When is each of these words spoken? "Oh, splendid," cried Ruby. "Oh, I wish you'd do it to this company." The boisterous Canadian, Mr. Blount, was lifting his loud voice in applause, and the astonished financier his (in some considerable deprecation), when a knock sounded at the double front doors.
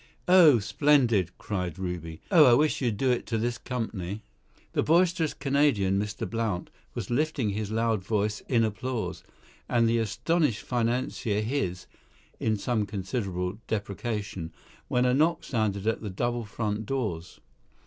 "Oh, 0.27 0.57
splendid," 0.57 1.37
cried 1.37 1.77
Ruby. 1.77 2.21
"Oh, 2.31 2.45
I 2.45 2.55
wish 2.55 2.81
you'd 2.81 2.97
do 2.97 3.11
it 3.11 3.27
to 3.27 3.37
this 3.37 3.59
company." 3.59 4.23
The 4.73 4.81
boisterous 4.81 5.35
Canadian, 5.35 5.99
Mr. 5.99 6.27
Blount, 6.27 6.71
was 6.95 7.11
lifting 7.11 7.51
his 7.51 7.69
loud 7.69 8.03
voice 8.03 8.41
in 8.47 8.63
applause, 8.63 9.21
and 9.69 9.87
the 9.87 9.99
astonished 9.99 10.63
financier 10.63 11.41
his 11.43 11.85
(in 12.39 12.57
some 12.57 12.87
considerable 12.87 13.59
deprecation), 13.67 14.51
when 14.87 15.05
a 15.05 15.13
knock 15.13 15.43
sounded 15.43 15.85
at 15.85 16.01
the 16.01 16.09
double 16.09 16.45
front 16.45 16.87
doors. 16.87 17.39